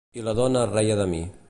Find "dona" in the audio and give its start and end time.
0.39-0.63